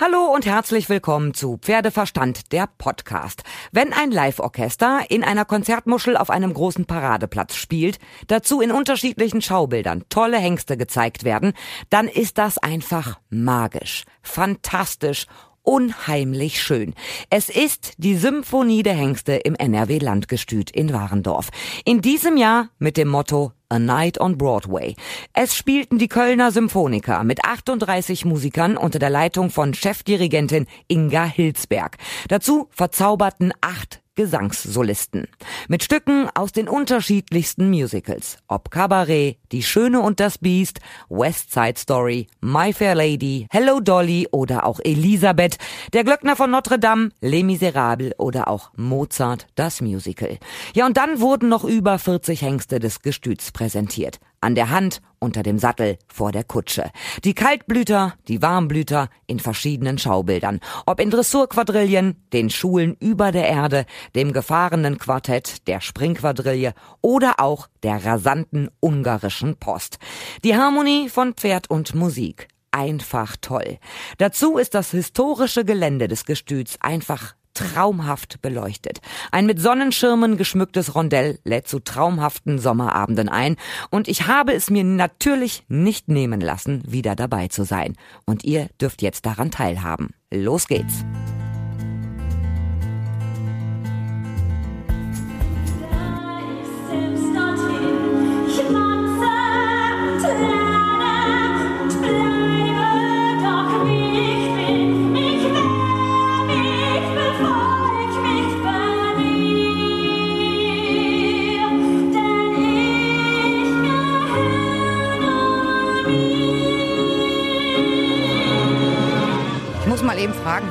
Hallo 0.00 0.32
und 0.32 0.46
herzlich 0.46 0.88
willkommen 0.88 1.34
zu 1.34 1.58
Pferdeverstand, 1.60 2.52
der 2.52 2.68
Podcast. 2.68 3.42
Wenn 3.72 3.92
ein 3.92 4.12
Live-Orchester 4.12 5.00
in 5.08 5.24
einer 5.24 5.44
Konzertmuschel 5.44 6.16
auf 6.16 6.30
einem 6.30 6.54
großen 6.54 6.84
Paradeplatz 6.84 7.56
spielt, 7.56 7.98
dazu 8.28 8.60
in 8.60 8.70
unterschiedlichen 8.70 9.42
Schaubildern 9.42 10.04
tolle 10.08 10.38
Hengste 10.38 10.76
gezeigt 10.76 11.24
werden, 11.24 11.52
dann 11.90 12.06
ist 12.06 12.38
das 12.38 12.58
einfach 12.58 13.18
magisch, 13.28 14.04
fantastisch 14.22 15.26
unheimlich 15.68 16.62
schön. 16.62 16.94
Es 17.28 17.50
ist 17.50 17.92
die 17.98 18.16
Symphonie 18.16 18.82
der 18.82 18.94
Hengste 18.94 19.34
im 19.34 19.54
NRW 19.54 19.98
Landgestüt 19.98 20.70
in 20.70 20.94
Warendorf. 20.94 21.50
In 21.84 22.00
diesem 22.00 22.38
Jahr 22.38 22.70
mit 22.78 22.96
dem 22.96 23.08
Motto 23.08 23.52
A 23.68 23.78
Night 23.78 24.18
on 24.18 24.38
Broadway. 24.38 24.96
Es 25.34 25.54
spielten 25.54 25.98
die 25.98 26.08
Kölner 26.08 26.52
Symphoniker 26.52 27.22
mit 27.22 27.44
38 27.44 28.24
Musikern 28.24 28.78
unter 28.78 28.98
der 28.98 29.10
Leitung 29.10 29.50
von 29.50 29.74
Chefdirigentin 29.74 30.66
Inga 30.88 31.24
Hilsberg. 31.26 31.98
Dazu 32.28 32.68
verzauberten 32.70 33.52
acht 33.60 34.00
Gesangssolisten. 34.18 35.28
Mit 35.68 35.84
Stücken 35.84 36.28
aus 36.34 36.50
den 36.50 36.68
unterschiedlichsten 36.68 37.70
Musicals. 37.70 38.38
Ob 38.48 38.68
Cabaret, 38.68 39.36
Die 39.52 39.62
Schöne 39.62 40.00
und 40.00 40.18
das 40.18 40.38
Biest, 40.38 40.80
West 41.08 41.52
Side 41.52 41.78
Story, 41.78 42.26
My 42.40 42.72
Fair 42.72 42.96
Lady, 42.96 43.46
Hello 43.48 43.78
Dolly 43.78 44.26
oder 44.32 44.66
auch 44.66 44.80
Elisabeth, 44.82 45.58
Der 45.92 46.02
Glöckner 46.02 46.34
von 46.34 46.50
Notre 46.50 46.80
Dame, 46.80 47.10
Les 47.20 47.44
Miserables 47.44 48.18
oder 48.18 48.48
auch 48.48 48.72
Mozart, 48.74 49.46
das 49.54 49.80
Musical. 49.80 50.38
Ja, 50.74 50.86
und 50.86 50.96
dann 50.96 51.20
wurden 51.20 51.48
noch 51.48 51.62
über 51.62 51.96
40 51.96 52.42
Hengste 52.42 52.80
des 52.80 53.02
Gestüts 53.02 53.52
präsentiert. 53.52 54.18
An 54.40 54.54
der 54.54 54.70
Hand, 54.70 55.00
unter 55.18 55.42
dem 55.42 55.58
Sattel, 55.58 55.98
vor 56.06 56.32
der 56.32 56.44
Kutsche. 56.44 56.90
Die 57.24 57.34
Kaltblüter, 57.34 58.14
die 58.28 58.40
Warmblüter 58.40 59.08
in 59.26 59.40
verschiedenen 59.40 59.98
Schaubildern. 59.98 60.60
Ob 60.86 61.00
in 61.00 61.10
Dressurquadrillen, 61.10 62.22
den 62.32 62.50
Schulen 62.50 62.96
über 63.00 63.32
der 63.32 63.48
Erde, 63.48 63.84
dem 64.14 64.32
gefahrenen 64.32 64.98
Quartett, 64.98 65.66
der 65.66 65.80
Springquadrille 65.80 66.74
oder 67.00 67.34
auch 67.38 67.68
der 67.82 68.04
rasanten 68.04 68.70
ungarischen 68.80 69.56
Post. 69.56 69.98
Die 70.44 70.56
Harmonie 70.56 71.08
von 71.08 71.34
Pferd 71.34 71.68
und 71.68 71.94
Musik 71.94 72.48
einfach 72.70 73.36
toll. 73.40 73.78
Dazu 74.18 74.58
ist 74.58 74.74
das 74.74 74.90
historische 74.90 75.64
Gelände 75.64 76.08
des 76.08 76.24
Gestüts 76.24 76.76
einfach 76.80 77.34
traumhaft 77.58 78.40
beleuchtet. 78.40 79.00
Ein 79.32 79.46
mit 79.46 79.60
Sonnenschirmen 79.60 80.36
geschmücktes 80.36 80.94
Rondell 80.94 81.38
lädt 81.44 81.68
zu 81.68 81.80
traumhaften 81.80 82.58
Sommerabenden 82.58 83.28
ein 83.28 83.56
und 83.90 84.08
ich 84.08 84.26
habe 84.26 84.52
es 84.54 84.70
mir 84.70 84.84
natürlich 84.84 85.64
nicht 85.68 86.08
nehmen 86.08 86.40
lassen, 86.40 86.82
wieder 86.86 87.16
dabei 87.16 87.48
zu 87.48 87.64
sein. 87.64 87.96
Und 88.24 88.44
ihr 88.44 88.68
dürft 88.80 89.02
jetzt 89.02 89.26
daran 89.26 89.50
teilhaben. 89.50 90.14
Los 90.30 90.66
geht's! 90.68 91.04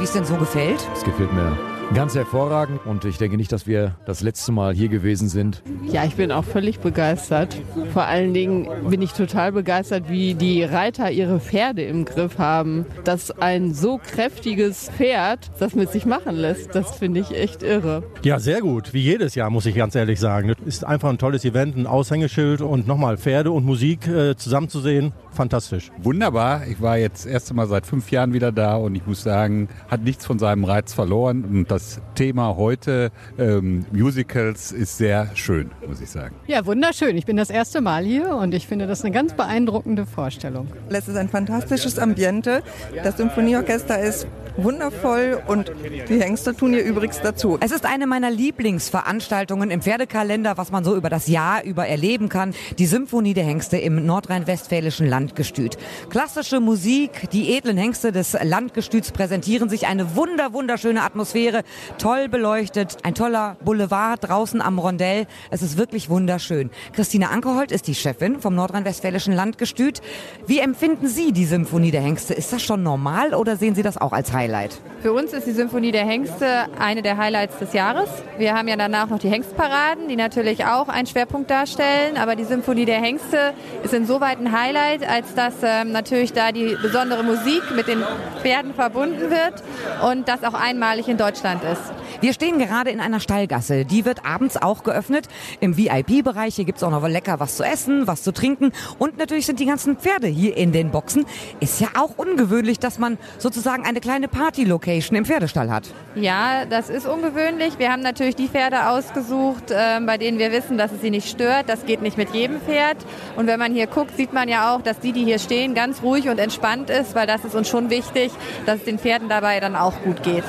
Es 0.08 0.14
denn 0.14 0.26
so 0.26 0.38
gefällt? 0.38 0.88
Es 0.94 1.04
gefällt 1.04 1.34
mir 1.34 1.58
ganz 1.94 2.16
hervorragend 2.16 2.86
und 2.86 3.04
ich 3.04 3.18
denke 3.18 3.36
nicht, 3.36 3.52
dass 3.52 3.68
wir 3.68 3.98
das 4.06 4.22
letzte 4.22 4.54
Mal 4.54 4.74
hier 4.74 4.88
gewesen 4.88 5.28
sind. 5.28 5.62
Ja, 5.92 6.04
ich 6.04 6.16
bin 6.16 6.32
auch 6.34 6.44
völlig 6.44 6.80
begeistert. 6.80 7.56
Vor 7.94 8.04
allen 8.04 8.34
Dingen 8.34 8.68
bin 8.90 9.02
ich 9.02 9.14
total 9.14 9.54
begeistert, 9.54 10.10
wie 10.10 10.34
die 10.34 10.64
Reiter 10.64 11.12
ihre 11.12 11.40
Pferde 11.40 11.84
im 11.84 12.04
Griff 12.04 12.38
haben. 12.38 12.86
Dass 13.06 13.32
ein 13.32 13.74
so 13.74 13.98
kräftiges 13.98 14.90
Pferd 14.98 15.50
das 15.60 15.76
mit 15.76 15.92
sich 15.92 16.06
machen 16.06 16.36
lässt, 16.36 16.76
das 16.76 16.98
finde 16.98 17.22
ich 17.22 17.32
echt 17.32 17.64
irre. 17.64 18.04
Ja, 18.24 18.40
sehr 18.40 18.60
gut. 18.60 18.94
Wie 18.94 19.02
jedes 19.02 19.36
Jahr, 19.36 19.50
muss 19.50 19.66
ich 19.66 19.76
ganz 19.76 19.96
ehrlich 19.96 20.20
sagen. 20.20 20.50
Das 20.50 20.58
ist 20.66 20.84
einfach 20.84 21.10
ein 21.10 21.18
tolles 21.18 21.46
Event, 21.46 21.78
ein 21.78 21.88
Aushängeschild 21.88 22.62
und 22.62 22.86
nochmal 22.86 23.18
Pferde 23.18 23.52
und 23.52 23.66
Musik 23.66 24.08
äh, 24.08 24.36
zusammenzusehen 24.36 25.14
fantastisch. 25.38 25.92
Wunderbar. 26.00 26.68
Ich 26.68 26.82
war 26.82 26.98
jetzt 26.98 27.26
das 27.26 27.32
erste 27.32 27.54
Mal 27.54 27.68
seit 27.68 27.86
fünf 27.86 28.12
Jahren 28.12 28.34
wieder 28.34 28.52
da 28.52 28.76
und 28.76 28.96
ich 28.96 29.06
muss 29.06 29.24
sagen, 29.24 29.70
hat 29.88 30.02
nichts 30.02 30.26
von 30.26 30.40
seinem 30.40 30.66
Reiz 30.66 30.94
verloren. 30.94 31.46
Und 31.46 31.72
das 31.72 32.02
Thema 32.16 32.58
heute, 32.58 33.12
ähm, 33.38 33.86
Musicals, 33.92 34.72
ist 34.72 34.98
sehr 34.98 35.30
schön, 35.36 35.70
muss 35.86 36.02
ich 36.02 36.10
sagen. 36.10 36.36
Ja, 36.48 36.66
wunderschön. 36.66 37.18
Ich 37.18 37.26
bin 37.26 37.38
das 37.38 37.50
erste 37.50 37.82
Mal 37.82 38.04
hier 38.04 38.36
und 38.36 38.54
ich 38.54 38.68
finde 38.68 38.88
das 38.88 39.04
eine 39.04 39.12
ganz 39.12 39.34
beeindruckende 39.34 40.06
Vorstellung. 40.06 40.68
Es 40.90 41.08
ist 41.08 41.16
ein 41.16 41.30
fantastisches 41.30 42.00
Ambiente. 42.00 42.64
Das 43.04 43.18
Symphonieorchester 43.18 44.00
ist 44.00 44.28
wundervoll 44.58 45.42
und 45.48 45.72
die 46.10 46.22
Hengste 46.22 46.56
tun 46.56 46.74
ihr 46.74 46.84
übrigens 46.84 47.22
dazu. 47.22 47.58
Es 47.62 47.72
ist 47.72 47.86
eine 47.86 48.08
meiner 48.08 48.32
Lieblingsveranstaltungen 48.32 49.72
im 49.72 49.82
Pferdekalender, 49.82 50.58
was 50.58 50.72
man 50.72 50.84
so 50.84 50.96
über 50.96 51.10
das 51.10 51.28
Jahr 51.28 51.64
über 51.64 51.88
erleben 51.88 52.30
kann. 52.30 52.54
Die 52.78 52.86
Symphonie 52.86 53.34
der 53.34 53.44
Hengste 53.44 53.78
im 53.78 54.06
nordrhein-westfälischen 54.06 55.08
Landgestüt. 55.08 55.78
Klassische 56.10 56.60
Musik, 56.60 57.30
die 57.32 57.56
edlen 57.56 57.78
Hengste 57.78 58.12
des 58.12 58.38
Landgestüts 58.42 59.12
präsentieren 59.12 59.70
sich 59.70 59.88
eine 59.88 60.16
wunder, 60.16 60.54
wunderschöne 60.54 61.04
Atmosphäre, 61.04 61.64
toll 61.98 62.28
beleuchtet, 62.28 62.98
ein 63.04 63.16
toller 63.16 63.58
Boulevard 63.64 64.28
draußen 64.28 64.62
am 64.62 64.80
Rondell. 64.80 65.28
Es 65.52 65.62
ist 65.62 65.78
wirklich 65.78 66.10
wunderschön. 66.10 66.72
Christine 66.94 67.30
Ankerhold 67.30 67.72
ist 67.72 67.88
die 67.88 67.96
Chefin 67.96 68.40
vom 68.40 68.56
nordrhein-westfälischen 68.56 69.34
Landgestüt. 69.34 70.02
Wie 70.48 70.60
empfinden 70.60 71.08
Sie 71.08 71.32
die 71.32 71.46
Symphonie 71.46 71.92
der 71.92 72.02
Hengste? 72.02 72.34
Ist 72.34 72.52
das 72.52 72.64
schon 72.64 72.84
normal 72.84 73.34
oder 73.34 73.56
sehen 73.56 73.76
Sie 73.76 73.84
das 73.84 73.98
auch 73.98 74.14
als 74.14 74.34
Highlight? 74.34 74.47
Highlight? 74.48 74.80
Für 75.02 75.14
uns 75.14 75.32
ist 75.34 75.46
die 75.46 75.52
Symphonie 75.52 75.92
der 75.92 76.06
Hengste 76.06 76.66
eine 76.80 77.02
der 77.02 77.18
Highlights 77.18 77.60
des 77.60 77.74
Jahres. 77.74 78.10
Wir 78.38 78.56
haben 78.56 78.68
ja 78.68 78.76
danach 78.76 79.10
noch 79.10 79.20
die 79.20 79.30
Hengstparaden, 79.30 80.08
die 80.08 80.16
natürlich 80.16 80.66
auch 80.66 80.88
einen 80.88 81.06
Schwerpunkt 81.06 81.52
darstellen. 81.52 82.18
Aber 82.18 82.36
die 82.36 82.46
Symphonie 82.46 82.86
der 82.86 83.00
Hengste 83.00 83.54
ist 83.84 83.94
insoweit 83.94 84.40
ein 84.40 84.52
Highlight, 84.52 85.08
als 85.08 85.36
dass 85.36 85.54
ähm, 85.62 85.92
natürlich 85.92 86.34
da 86.34 86.52
die 86.52 86.76
besondere 86.82 87.24
Musik 87.24 87.62
mit 87.76 87.88
den 87.88 88.04
Pferden 88.42 88.74
verbunden 88.74 89.30
wird 89.30 89.64
und 90.10 90.28
das 90.28 90.44
auch 90.44 90.56
einmalig 90.56 91.08
in 91.08 91.18
Deutschland 91.18 91.62
ist. 91.64 91.94
Wir 92.20 92.34
stehen 92.34 92.58
gerade 92.58 92.90
in 92.90 93.00
einer 93.00 93.20
Stallgasse. 93.20 93.86
Die 93.86 94.04
wird 94.04 94.26
abends 94.26 94.58
auch 94.58 94.84
geöffnet. 94.84 95.28
Im 95.60 95.78
VIP-Bereich 95.78 96.56
hier 96.56 96.66
gibt's 96.66 96.82
auch 96.82 96.90
noch 96.90 97.08
lecker 97.08 97.40
was 97.40 97.58
zu 97.58 97.64
essen, 97.64 98.08
was 98.08 98.24
zu 98.24 98.34
trinken. 98.34 98.72
Und 98.98 99.20
natürlich 99.20 99.46
sind 99.46 99.60
die 99.60 99.68
ganzen 99.68 99.98
Pferde 99.98 100.26
hier 100.28 100.58
in 100.58 100.72
den 100.72 100.90
Boxen. 100.90 101.26
Ist 101.60 101.80
ja 101.80 101.90
auch 101.96 102.18
ungewöhnlich, 102.18 102.80
dass 102.80 102.98
man 102.98 103.20
sozusagen 103.38 103.86
eine 103.86 104.00
kleine 104.00 104.28
Party-Location 104.38 105.18
im 105.18 105.26
Pferdestall 105.26 105.72
hat. 105.72 105.84
Ja, 106.16 106.66
das 106.70 106.90
ist 106.90 107.08
ungewöhnlich. 107.08 107.80
Wir 107.80 107.92
haben 107.92 108.02
natürlich 108.02 108.36
die 108.36 108.48
Pferde 108.48 108.90
ausgesucht, 108.90 109.72
äh, 109.72 110.00
bei 110.06 110.18
denen 110.18 110.38
wir 110.38 110.52
wissen, 110.52 110.78
dass 110.78 110.92
es 110.92 111.02
sie 111.02 111.10
nicht 111.10 111.28
stört. 111.28 111.68
Das 111.68 111.86
geht 111.86 112.02
nicht 112.02 112.18
mit 112.18 112.34
jedem 112.34 112.62
Pferd. 112.62 112.98
Und 113.36 113.48
wenn 113.48 113.60
man 113.60 113.74
hier 113.74 113.88
guckt, 113.88 114.16
sieht 114.16 114.34
man 114.34 114.48
ja 114.48 114.76
auch, 114.76 114.82
dass 114.82 115.00
die, 115.00 115.12
die 115.12 115.24
hier 115.24 115.40
stehen, 115.40 115.74
ganz 115.74 116.04
ruhig 116.04 116.30
und 116.30 116.40
entspannt 116.40 116.90
ist, 116.90 117.16
weil 117.16 117.26
das 117.26 117.46
ist 117.46 117.56
uns 117.56 117.68
schon 117.68 117.90
wichtig, 117.90 118.32
dass 118.66 118.78
es 118.78 118.86
den 118.86 119.00
Pferden 119.00 119.30
dabei 119.30 119.60
dann 119.60 119.76
auch 119.76 119.94
gut 120.04 120.22
geht. 120.24 120.44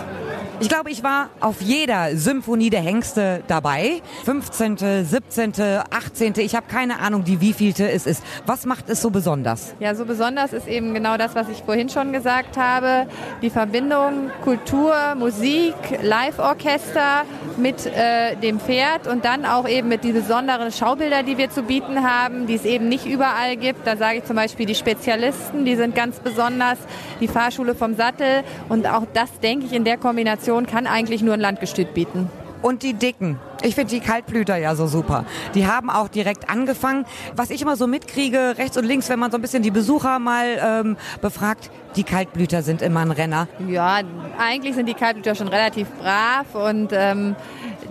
Ich 0.60 0.68
glaube, 0.68 0.90
ich 0.90 1.04
war 1.04 1.30
auf 1.38 1.60
jeder 1.60 2.16
Symphonie 2.16 2.68
der 2.68 2.80
Hengste 2.80 3.44
dabei. 3.46 4.02
15., 4.24 5.04
17., 5.04 5.52
18., 5.88 6.34
ich 6.38 6.56
habe 6.56 6.66
keine 6.68 6.98
Ahnung, 6.98 7.22
die 7.22 7.40
wievielte 7.40 7.88
es 7.88 8.06
ist. 8.06 8.24
Was 8.44 8.66
macht 8.66 8.90
es 8.90 9.00
so 9.00 9.10
besonders? 9.10 9.74
Ja, 9.78 9.94
so 9.94 10.04
besonders 10.04 10.52
ist 10.52 10.66
eben 10.66 10.94
genau 10.94 11.16
das, 11.16 11.36
was 11.36 11.48
ich 11.48 11.62
vorhin 11.62 11.88
schon 11.88 12.12
gesagt 12.12 12.56
habe. 12.56 13.06
Die 13.40 13.50
Verbindung 13.50 14.32
Kultur, 14.42 15.14
Musik, 15.16 15.74
Live-Orchester 16.02 17.22
mit 17.58 17.86
äh, 17.86 18.36
dem 18.36 18.60
Pferd 18.60 19.06
und 19.06 19.24
dann 19.24 19.44
auch 19.44 19.68
eben 19.68 19.88
mit 19.88 20.04
die 20.04 20.12
besonderen 20.12 20.72
Schaubilder, 20.72 21.22
die 21.22 21.38
wir 21.38 21.50
zu 21.50 21.62
bieten 21.62 22.02
haben, 22.02 22.46
die 22.46 22.54
es 22.54 22.64
eben 22.64 22.88
nicht 22.88 23.06
überall 23.06 23.56
gibt. 23.56 23.86
Da 23.86 23.96
sage 23.96 24.18
ich 24.18 24.24
zum 24.24 24.36
Beispiel 24.36 24.66
die 24.66 24.74
Spezialisten, 24.74 25.64
die 25.64 25.76
sind 25.76 25.94
ganz 25.94 26.20
besonders, 26.20 26.78
die 27.20 27.28
Fahrschule 27.28 27.74
vom 27.74 27.94
Sattel 27.94 28.42
und 28.68 28.86
auch 28.86 29.04
das 29.12 29.40
denke 29.40 29.66
ich 29.66 29.72
in 29.72 29.84
der 29.84 29.96
Kombination 29.98 30.66
kann 30.66 30.86
eigentlich 30.86 31.22
nur 31.22 31.34
ein 31.34 31.40
Landgestüt 31.40 31.94
bieten. 31.94 32.30
Und 32.62 32.82
die 32.82 32.94
Dicken, 32.94 33.38
Ich 33.62 33.74
finde 33.74 33.90
die 33.90 34.00
Kaltblüter 34.00 34.56
ja 34.56 34.74
so 34.74 34.86
super. 34.86 35.24
Die 35.54 35.66
haben 35.66 35.90
auch 35.90 36.08
direkt 36.08 36.48
angefangen. 36.48 37.06
Was 37.34 37.50
ich 37.50 37.60
immer 37.62 37.76
so 37.76 37.86
mitkriege, 37.86 38.54
rechts 38.56 38.76
und 38.76 38.84
links, 38.84 39.08
wenn 39.08 39.18
man 39.18 39.30
so 39.30 39.38
ein 39.38 39.42
bisschen 39.42 39.62
die 39.62 39.70
Besucher 39.70 40.18
mal 40.18 40.46
ähm, 40.62 40.96
befragt, 41.20 41.70
die 41.96 42.04
Kaltblüter 42.04 42.62
sind 42.62 42.82
immer 42.82 43.00
ein 43.00 43.10
Renner. 43.10 43.48
Ja, 43.66 44.00
eigentlich 44.38 44.74
sind 44.74 44.86
die 44.86 44.94
Kaltblüter 44.94 45.34
schon 45.34 45.48
relativ 45.48 45.88
brav 46.00 46.54
und 46.54 46.90
ähm, 46.92 47.34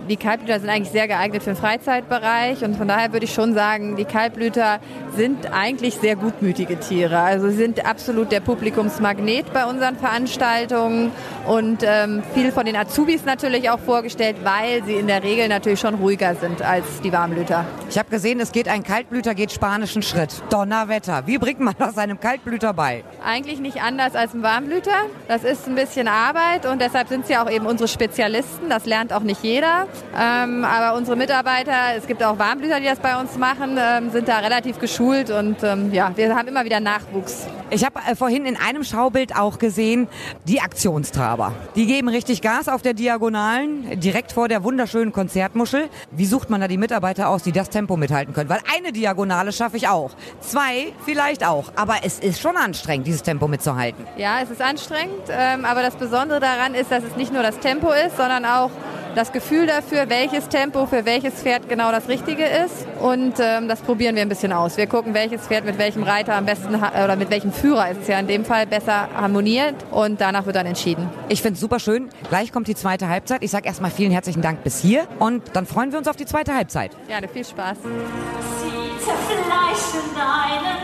die 0.08 0.16
Kaltblüter 0.16 0.58
sind 0.60 0.70
eigentlich 0.70 0.90
sehr 0.90 1.06
geeignet 1.06 1.42
für 1.42 1.50
den 1.50 1.56
Freizeitbereich 1.56 2.64
und 2.64 2.76
von 2.76 2.88
daher 2.88 3.12
würde 3.12 3.24
ich 3.26 3.34
schon 3.34 3.54
sagen, 3.54 3.96
die 3.96 4.04
Kaltblüter 4.04 4.80
sind 5.16 5.52
eigentlich 5.52 5.96
sehr 5.96 6.16
gutmütige 6.16 6.80
Tiere. 6.80 7.18
Also 7.18 7.48
sie 7.50 7.56
sind 7.56 7.84
absolut 7.84 8.32
der 8.32 8.40
Publikumsmagnet 8.40 9.52
bei 9.52 9.66
unseren 9.66 9.96
Veranstaltungen 9.96 11.12
und 11.46 11.82
ähm, 11.82 12.22
viel 12.34 12.52
von 12.52 12.66
den 12.66 12.76
Azubis 12.76 13.24
natürlich 13.24 13.70
auch 13.70 13.78
vorgestellt, 13.78 14.36
weil 14.42 14.82
sie 14.84 14.94
in 14.94 15.06
der 15.06 15.22
Regel 15.22 15.48
natürlich 15.48 15.80
schon 15.80 15.94
ruhiger 15.94 16.34
sind 16.34 16.62
als 16.62 16.84
die 17.02 17.12
Warmblüter. 17.12 17.64
Ich 17.90 17.98
habe 17.98 18.10
gesehen, 18.10 18.40
es 18.40 18.52
geht 18.52 18.68
ein 18.68 18.82
Kaltblüter 18.82 19.34
geht 19.34 19.52
spanischen 19.52 20.02
Schritt. 20.02 20.42
Donnerwetter. 20.50 21.26
Wie 21.26 21.38
bringt 21.38 21.60
man 21.60 21.74
das 21.78 21.98
einem 21.98 22.18
Kaltblüter 22.18 22.72
bei? 22.72 23.04
Eigentlich 23.24 23.60
nicht 23.60 23.82
anders 23.82 24.14
als 24.14 24.34
ein 24.34 24.42
Warmblüter. 24.42 24.90
Das 25.26 25.44
ist 25.44 25.66
ein 25.66 25.74
bisschen 25.74 26.08
Arbeit 26.08 26.66
und 26.66 26.80
deshalb 26.80 27.08
sind 27.08 27.26
sie 27.26 27.36
auch 27.36 27.50
eben 27.50 27.66
unsere 27.66 27.88
Spezialisten. 27.88 28.68
Das 28.68 28.86
lernt 28.86 29.12
auch 29.12 29.22
nicht 29.22 29.42
jeder. 29.42 29.86
Ähm, 30.16 30.64
aber 30.64 30.96
unsere 30.96 31.16
Mitarbeiter, 31.16 31.96
es 31.96 32.06
gibt 32.06 32.22
auch 32.22 32.38
Warmblüter, 32.38 32.80
die 32.80 32.86
das 32.86 32.98
bei 32.98 33.18
uns 33.20 33.36
machen, 33.36 33.78
ähm, 33.78 34.10
sind 34.10 34.28
da 34.28 34.38
relativ 34.38 34.78
geschult 34.78 35.30
und 35.30 35.62
ähm, 35.62 35.92
ja, 35.92 36.12
wir 36.14 36.34
haben 36.34 36.48
immer 36.48 36.64
wieder 36.64 36.80
Nachwuchs. 36.80 37.46
Ich 37.70 37.84
habe 37.84 38.00
äh, 38.08 38.16
vorhin 38.16 38.46
in 38.46 38.56
einem 38.56 38.84
Schaubild 38.84 39.36
auch 39.36 39.58
gesehen, 39.58 40.08
die 40.44 40.60
Aktionstraber. 40.60 41.52
Die 41.76 41.86
geben 41.86 42.08
richtig 42.08 42.40
Gas 42.42 42.68
auf 42.68 42.82
der 42.82 42.94
Diagonalen, 42.94 44.00
direkt 44.00 44.32
vor 44.32 44.48
der 44.48 44.64
wunderschönen 44.64 45.12
Konzertmuschel. 45.12 45.88
Wie 46.10 46.26
sucht 46.26 46.50
man 46.50 46.60
da 46.60 46.68
die 46.68 46.78
Mitarbeiter 46.78 47.28
aus, 47.28 47.42
die 47.42 47.52
das 47.52 47.70
Tempo 47.70 47.96
mithalten 47.96 48.34
können? 48.34 48.48
Weil 48.48 48.60
eine 48.76 48.92
Diagonale 48.92 49.52
schaffe 49.52 49.76
ich 49.76 49.88
auch. 49.88 50.12
Zwei 50.40 50.92
vielleicht 51.04 51.46
auch. 51.46 51.72
Aber 51.76 51.96
es 52.04 52.18
ist 52.18 52.40
schon 52.40 52.56
anstrengend, 52.56 53.06
dieses 53.06 53.22
Tempo 53.22 53.48
mitzuhalten. 53.48 54.06
Ja, 54.16 54.40
es 54.42 54.50
ist 54.50 54.62
anstrengend, 54.62 55.24
ähm, 55.30 55.64
aber 55.64 55.82
das 55.82 55.96
Besondere 55.96 56.40
daran 56.40 56.74
ist, 56.74 56.90
dass 56.90 57.04
es 57.04 57.16
nicht 57.16 57.32
nur 57.32 57.42
das 57.42 57.58
Tempo 57.58 57.90
ist, 57.90 58.16
sondern 58.16 58.44
auch 58.44 58.70
das 59.18 59.32
Gefühl 59.32 59.66
dafür, 59.66 60.08
welches 60.08 60.48
Tempo 60.48 60.86
für 60.86 61.04
welches 61.04 61.34
Pferd 61.34 61.68
genau 61.68 61.90
das 61.90 62.08
Richtige 62.08 62.44
ist. 62.44 62.86
Und 63.00 63.34
ähm, 63.40 63.66
das 63.66 63.80
probieren 63.80 64.14
wir 64.14 64.22
ein 64.22 64.28
bisschen 64.28 64.52
aus. 64.52 64.76
Wir 64.76 64.86
gucken, 64.86 65.12
welches 65.12 65.42
Pferd 65.42 65.64
mit 65.64 65.76
welchem 65.76 66.04
Reiter 66.04 66.36
am 66.36 66.46
besten 66.46 66.76
oder 66.76 67.16
mit 67.16 67.28
welchem 67.28 67.52
Führer 67.52 67.90
ist 67.90 68.02
es 68.02 68.08
ja 68.08 68.20
in 68.20 68.28
dem 68.28 68.44
Fall 68.44 68.66
besser 68.66 69.08
harmoniert 69.14 69.74
und 69.90 70.20
danach 70.20 70.46
wird 70.46 70.54
dann 70.54 70.66
entschieden. 70.66 71.08
Ich 71.28 71.42
finde 71.42 71.54
es 71.54 71.60
super 71.60 71.80
schön. 71.80 72.08
Gleich 72.28 72.52
kommt 72.52 72.68
die 72.68 72.76
zweite 72.76 73.08
Halbzeit. 73.08 73.42
Ich 73.42 73.50
sage 73.50 73.66
erstmal 73.66 73.90
vielen 73.90 74.12
herzlichen 74.12 74.40
Dank 74.40 74.62
bis 74.62 74.78
hier 74.80 75.08
und 75.18 75.42
dann 75.52 75.66
freuen 75.66 75.90
wir 75.90 75.98
uns 75.98 76.06
auf 76.06 76.16
die 76.16 76.26
zweite 76.26 76.54
Halbzeit. 76.54 76.92
Ja, 77.08 77.16
viel 77.26 77.44
Spaß. 77.44 77.78
Sie 77.82 79.04
zerfleischen 79.04 80.14
deinen 80.14 80.78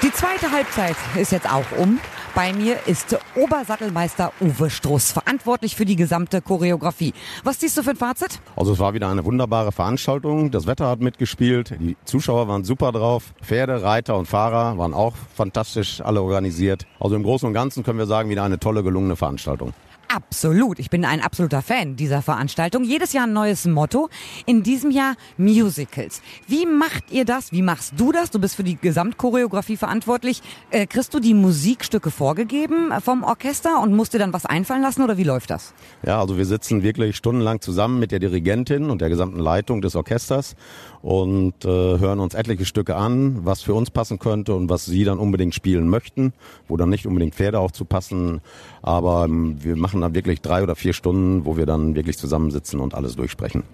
Die 0.00 0.12
zweite 0.12 0.52
Halbzeit 0.52 0.94
ist 1.16 1.32
jetzt 1.32 1.52
auch 1.52 1.64
um. 1.76 1.98
Bei 2.32 2.52
mir 2.52 2.76
ist 2.86 3.18
Obersattelmeister 3.34 4.32
Uwe 4.40 4.70
Struss, 4.70 5.10
verantwortlich 5.10 5.74
für 5.74 5.84
die 5.84 5.96
gesamte 5.96 6.40
Choreografie. 6.40 7.14
Was 7.42 7.58
ziehst 7.58 7.76
du 7.76 7.82
für 7.82 7.90
ein 7.90 7.96
Fazit? 7.96 8.38
Also 8.54 8.74
es 8.74 8.78
war 8.78 8.94
wieder 8.94 9.08
eine 9.08 9.24
wunderbare 9.24 9.72
Veranstaltung. 9.72 10.52
Das 10.52 10.68
Wetter 10.68 10.86
hat 10.86 11.00
mitgespielt. 11.00 11.74
Die 11.80 11.96
Zuschauer 12.04 12.46
waren 12.46 12.62
super 12.62 12.92
drauf. 12.92 13.34
Pferde, 13.42 13.82
Reiter 13.82 14.16
und 14.16 14.26
Fahrer 14.26 14.78
waren 14.78 14.94
auch 14.94 15.16
fantastisch 15.34 16.00
alle 16.00 16.22
organisiert. 16.22 16.86
Also 17.00 17.16
im 17.16 17.24
Großen 17.24 17.48
und 17.48 17.54
Ganzen 17.54 17.82
können 17.82 17.98
wir 17.98 18.06
sagen, 18.06 18.30
wieder 18.30 18.44
eine 18.44 18.60
tolle, 18.60 18.84
gelungene 18.84 19.16
Veranstaltung. 19.16 19.72
Absolut. 20.08 20.78
Ich 20.78 20.88
bin 20.88 21.04
ein 21.04 21.20
absoluter 21.20 21.60
Fan 21.60 21.94
dieser 21.96 22.22
Veranstaltung. 22.22 22.82
Jedes 22.82 23.12
Jahr 23.12 23.26
ein 23.26 23.34
neues 23.34 23.66
Motto. 23.66 24.08
In 24.46 24.62
diesem 24.62 24.90
Jahr 24.90 25.16
Musicals. 25.36 26.22
Wie 26.46 26.64
macht 26.64 27.12
ihr 27.12 27.26
das? 27.26 27.52
Wie 27.52 27.60
machst 27.60 27.92
du 27.98 28.10
das? 28.10 28.30
Du 28.30 28.38
bist 28.38 28.56
für 28.56 28.64
die 28.64 28.76
Gesamtchoreografie 28.76 29.76
verantwortlich. 29.76 30.40
Äh, 30.70 30.86
kriegst 30.86 31.12
du 31.12 31.20
die 31.20 31.34
Musikstücke 31.34 32.10
vorgegeben 32.10 32.90
vom 33.02 33.22
Orchester 33.22 33.82
und 33.82 33.94
musst 33.94 34.14
dir 34.14 34.18
dann 34.18 34.32
was 34.32 34.46
einfallen 34.46 34.80
lassen 34.80 35.02
oder 35.02 35.18
wie 35.18 35.24
läuft 35.24 35.50
das? 35.50 35.74
Ja, 36.06 36.18
also 36.20 36.38
wir 36.38 36.46
sitzen 36.46 36.82
wirklich 36.82 37.16
stundenlang 37.16 37.60
zusammen 37.60 37.98
mit 37.98 38.10
der 38.10 38.18
Dirigentin 38.18 38.88
und 38.88 39.02
der 39.02 39.10
gesamten 39.10 39.40
Leitung 39.40 39.82
des 39.82 39.94
Orchesters 39.94 40.56
und 41.02 41.64
äh, 41.64 41.68
hören 41.68 42.20
uns 42.20 42.34
etliche 42.34 42.64
Stücke 42.64 42.96
an, 42.96 43.44
was 43.44 43.62
für 43.62 43.74
uns 43.74 43.90
passen 43.90 44.18
könnte 44.18 44.54
und 44.54 44.68
was 44.70 44.86
sie 44.86 45.04
dann 45.04 45.18
unbedingt 45.18 45.54
spielen 45.54 45.88
möchten, 45.88 46.32
wo 46.66 46.76
dann 46.76 46.88
nicht 46.88 47.06
unbedingt 47.06 47.34
Pferde 47.34 47.60
auch 47.60 47.70
zu 47.70 47.84
passen. 47.84 48.40
Aber 48.82 49.24
ähm, 49.24 49.56
wir 49.62 49.76
machen 49.76 49.97
dann 50.00 50.14
wirklich 50.14 50.40
drei 50.40 50.62
oder 50.62 50.76
vier 50.76 50.92
Stunden, 50.92 51.44
wo 51.44 51.56
wir 51.56 51.66
dann 51.66 51.94
wirklich 51.94 52.18
zusammensitzen 52.18 52.80
und 52.80 52.94
alles 52.94 53.16
durchsprechen. 53.16 53.64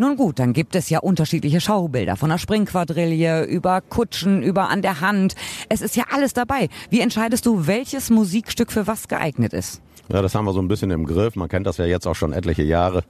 Nun 0.00 0.16
gut, 0.16 0.38
dann 0.38 0.52
gibt 0.52 0.76
es 0.76 0.90
ja 0.90 1.00
unterschiedliche 1.00 1.60
Schaubilder, 1.60 2.16
von 2.16 2.30
der 2.30 2.38
Springquadrille 2.38 3.44
über 3.46 3.80
Kutschen, 3.80 4.42
über 4.44 4.68
an 4.68 4.80
der 4.80 5.00
Hand. 5.00 5.34
Es 5.68 5.80
ist 5.80 5.96
ja 5.96 6.04
alles 6.12 6.34
dabei. 6.34 6.68
Wie 6.88 7.00
entscheidest 7.00 7.46
du, 7.46 7.66
welches 7.66 8.08
Musikstück 8.08 8.70
für 8.70 8.86
was 8.86 9.08
geeignet 9.08 9.52
ist? 9.52 9.82
Ja, 10.10 10.22
das 10.22 10.34
haben 10.34 10.44
wir 10.44 10.52
so 10.52 10.60
ein 10.60 10.68
bisschen 10.68 10.90
im 10.90 11.04
Griff. 11.04 11.34
Man 11.34 11.48
kennt 11.48 11.66
das 11.66 11.76
ja 11.76 11.84
jetzt 11.84 12.06
auch 12.06 12.14
schon 12.14 12.32
etliche 12.32 12.62
Jahre. 12.62 13.02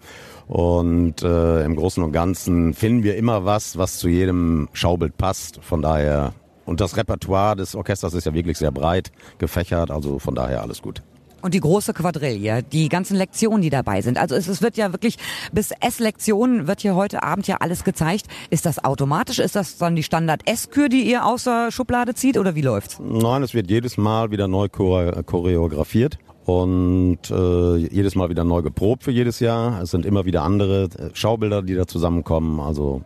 Und 0.46 1.22
äh, 1.22 1.62
im 1.62 1.76
Großen 1.76 2.02
und 2.02 2.12
Ganzen 2.12 2.72
finden 2.72 3.05
wir 3.05 3.16
immer 3.16 3.44
was, 3.44 3.76
was 3.76 3.99
zu 3.99 4.08
jedem 4.08 4.69
Schaubild 4.72 5.16
passt. 5.19 5.60
Von 5.62 5.82
daher, 5.82 6.32
und 6.64 6.81
das 6.81 6.96
Repertoire 6.96 7.55
des 7.55 7.75
Orchesters 7.76 8.14
ist 8.14 8.25
ja 8.25 8.32
wirklich 8.32 8.56
sehr 8.56 8.72
breit 8.72 9.12
gefächert, 9.37 9.90
also 9.90 10.19
von 10.19 10.34
daher 10.34 10.62
alles 10.62 10.81
gut. 10.81 11.02
Und 11.40 11.55
die 11.55 11.61
große 11.61 11.93
Quadrille, 11.94 12.62
die 12.62 12.88
ganzen 12.88 13.17
Lektionen, 13.17 13.62
die 13.62 13.70
dabei 13.70 14.02
sind. 14.02 14.19
Also 14.19 14.35
es, 14.35 14.49
es 14.49 14.61
wird 14.61 14.76
ja 14.76 14.93
wirklich 14.93 15.19
bis 15.52 15.70
S-Lektionen 15.81 16.67
wird 16.67 16.81
hier 16.81 16.94
heute 16.94 17.23
Abend 17.23 17.46
ja 17.46 17.58
alles 17.58 17.85
gezeigt. 17.85 18.26
Ist 18.50 18.67
das 18.67 18.82
automatisch? 18.82 19.38
Ist 19.38 19.55
das 19.56 19.79
dann 19.79 19.94
die 19.94 20.02
Standard-S-Kür, 20.02 20.88
die 20.88 21.02
ihr 21.02 21.25
aus 21.25 21.44
der 21.44 21.70
Schublade 21.70 22.14
zieht 22.14 22.38
oder 22.38 22.55
wie 22.55 22.62
läuft's? 22.62 23.00
Nein, 23.00 23.43
es 23.43 23.55
wird 23.55 23.70
jedes 23.70 23.96
Mal 23.96 24.31
wieder 24.31 24.49
neu 24.49 24.69
choreografiert 24.69 26.19
und 26.44 27.31
äh, 27.31 27.76
jedes 27.76 28.14
Mal 28.14 28.31
wieder 28.31 28.44
neu 28.44 28.62
geprobt 28.62 29.05
für 29.05 29.11
jedes 29.11 29.38
Jahr. 29.38 29.82
Es 29.82 29.91
sind 29.91 30.06
immer 30.06 30.25
wieder 30.25 30.43
andere 30.43 30.84
äh, 30.84 31.11
Schaubilder, 31.12 31.62
die 31.62 31.75
da 31.75 31.87
zusammenkommen. 31.87 32.58
Also 32.58 33.02